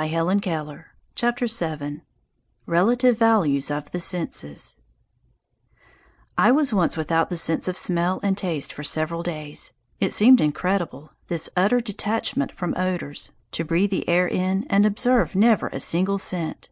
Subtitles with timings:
[0.00, 0.44] RELATIVE
[1.16, 2.02] VALUES OF THE SENSES VII
[2.66, 4.76] RELATIVE VALUES OF THE SENSES
[6.38, 9.72] I WAS once without the sense of smell and taste for several days.
[9.98, 15.34] It seemed incredible, this utter detachment from odours, to breathe the air in and observe
[15.34, 16.68] never a single scent.